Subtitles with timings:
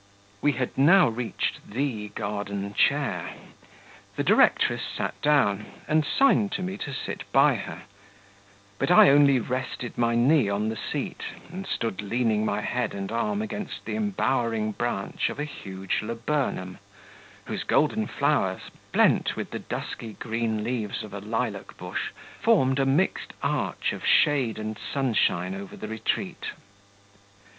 [0.41, 3.33] We had now reached THE garden chair;
[4.15, 7.83] the directress sat down, and signed to me to sit by her,
[8.79, 13.11] but I only rested my knee on the seat, and stood leaning my head and
[13.11, 16.79] arm against the embowering branch of a huge laburnum,
[17.45, 22.09] whose golden flowers, blent with the dusky green leaves of a lilac bush,
[22.41, 26.53] formed a mixed arch of shade and sunshine over the retreat.